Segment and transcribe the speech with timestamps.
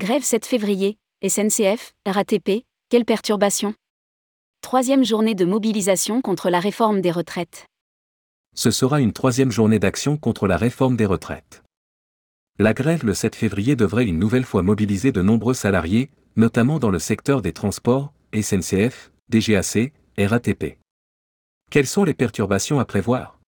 [0.00, 3.74] Grève 7 février, SNCF, RATP, quelle perturbation
[4.62, 7.66] Troisième journée de mobilisation contre la réforme des retraites.
[8.54, 11.62] Ce sera une troisième journée d'action contre la réforme des retraites.
[12.58, 16.90] La grève le 7 février devrait une nouvelle fois mobiliser de nombreux salariés, notamment dans
[16.90, 20.78] le secteur des transports, SNCF, DGAC, RATP.
[21.70, 23.38] Quelles sont les perturbations à prévoir?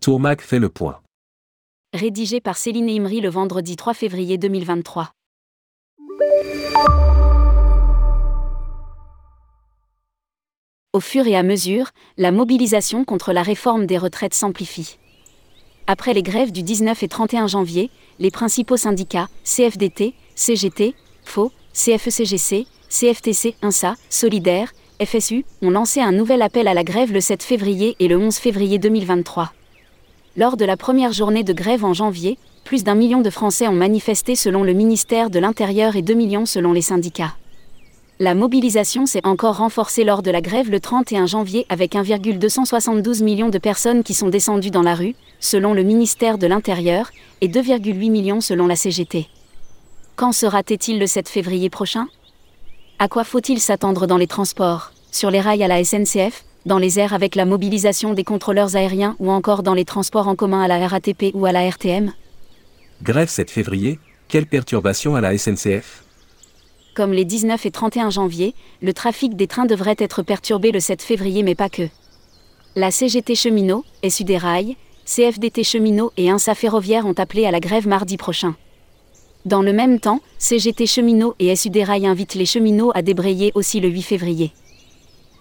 [0.00, 1.00] Tourmac fait le point.
[1.94, 5.12] Rédigé par Céline Imri le vendredi 3 février 2023.
[10.92, 14.98] Au fur et à mesure, la mobilisation contre la réforme des retraites s'amplifie.
[15.86, 20.94] Après les grèves du 19 et 31 janvier, les principaux syndicats, CFDT, CGT,
[21.24, 24.72] FO, CFECGC, CFTC, INSA, Solidaire,
[25.02, 28.36] FSU, ont lancé un nouvel appel à la grève le 7 février et le 11
[28.36, 29.52] février 2023.
[30.36, 32.36] Lors de la première journée de grève en janvier,
[32.70, 36.46] plus d'un million de Français ont manifesté selon le ministère de l'Intérieur et 2 millions
[36.46, 37.34] selon les syndicats.
[38.20, 43.48] La mobilisation s'est encore renforcée lors de la grève le 31 janvier avec 1,272 millions
[43.48, 47.10] de personnes qui sont descendues dans la rue, selon le ministère de l'Intérieur,
[47.40, 49.26] et 2,8 millions selon la CGT.
[50.14, 52.06] Quand sera-t-il le 7 février prochain?
[53.00, 57.00] À quoi faut-il s'attendre dans les transports Sur les rails à la SNCF Dans les
[57.00, 60.68] airs avec la mobilisation des contrôleurs aériens ou encore dans les transports en commun à
[60.68, 62.12] la RATP ou à la RTM
[63.02, 63.98] Grève 7 février,
[64.28, 66.04] quelle perturbation à la SNCF
[66.92, 71.00] comme les 19 et 31 janvier, le trafic des trains devrait être perturbé le 7
[71.00, 71.88] février mais pas que.
[72.74, 74.74] La CGT Cheminot, SU des Rails,
[75.06, 78.56] CFDT Cheminot et INSA Ferroviaire ont appelé à la grève mardi prochain.
[79.44, 83.52] Dans le même temps, CGT Cheminot et SU des Rails invitent les cheminots à débrayer
[83.54, 84.52] aussi le 8 février.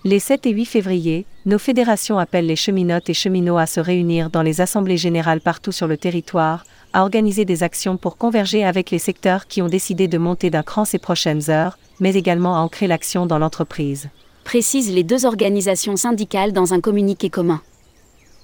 [0.05, 4.29] Les 7 et 8 février, nos fédérations appellent les cheminotes et cheminots à se réunir
[4.29, 8.91] dans les assemblées générales partout sur le territoire, à organiser des actions pour converger avec
[8.91, 12.59] les secteurs qui ont décidé de monter d'un cran ces prochaines heures, mais également à
[12.59, 14.09] ancrer l'action dans l'entreprise.
[14.43, 17.61] Précisent les deux organisations syndicales dans un communiqué commun.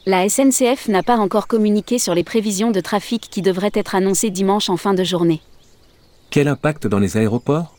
[0.06, 4.30] La SNCF n'a pas encore communiqué sur les prévisions de trafic qui devraient être annoncées
[4.30, 5.42] dimanche en fin de journée.
[6.30, 7.76] Quel impact dans les aéroports?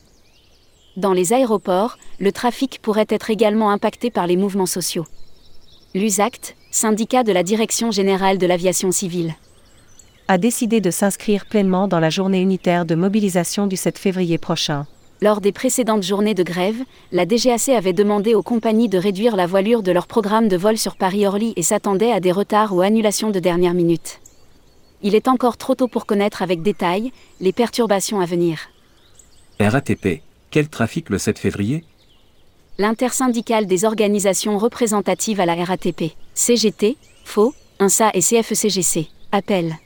[0.97, 5.07] Dans les aéroports, le trafic pourrait être également impacté par les mouvements sociaux.
[5.95, 9.35] L'USACT, syndicat de la Direction générale de l'aviation civile
[10.29, 14.87] a décidé de s'inscrire pleinement dans la journée unitaire de mobilisation du 7 février prochain.
[15.23, 16.77] Lors des précédentes journées de grève,
[17.13, 20.77] la DGAC avait demandé aux compagnies de réduire la voilure de leur programme de vol
[20.77, 24.21] sur Paris-Orly et s'attendait à des retards ou annulations de dernière minute.
[25.03, 28.59] Il est encore trop tôt pour connaître avec détail les perturbations à venir.
[29.61, 31.85] RATP, quel trafic le 7 février?
[32.79, 39.77] L'intersyndicale des organisations représentatives à la RATP, CGT, FO, INSA et CFECGC, appelle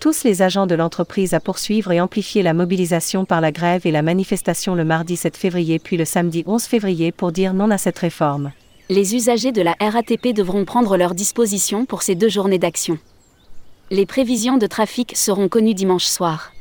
[0.00, 3.90] tous les agents de l'entreprise à poursuivre et amplifier la mobilisation par la grève et
[3.90, 7.78] la manifestation le mardi 7 février puis le samedi 11 février pour dire non à
[7.78, 8.52] cette réforme.
[8.90, 12.98] Les usagers de la RATP devront prendre leurs dispositions pour ces deux journées d'action.
[13.90, 16.52] Les prévisions de trafic seront connues dimanche soir.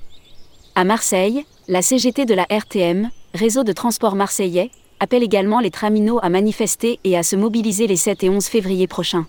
[0.75, 6.19] À Marseille, la CGT de la RTM, réseau de transport marseillais, appelle également les traminots
[6.23, 9.27] à manifester et à se mobiliser les 7 et 11 février prochains.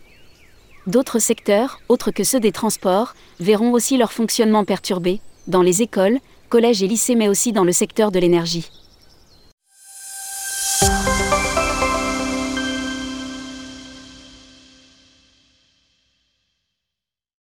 [0.88, 6.18] D'autres secteurs, autres que ceux des transports, verront aussi leur fonctionnement perturbé, dans les écoles,
[6.48, 8.70] collèges et lycées mais aussi dans le secteur de l'énergie.